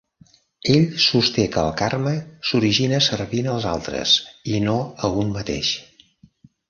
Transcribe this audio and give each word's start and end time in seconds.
Ell 0.75 0.85
sosté 1.03 1.43
que 1.55 1.59
el 1.65 1.75
Karma 1.81 2.13
s'origina 2.51 3.01
servint 3.09 3.51
als 3.53 3.67
altres 3.75 4.15
i 4.55 4.63
no 4.65 4.75
a 5.09 5.13
un 5.25 5.35
mateix. 5.37 5.75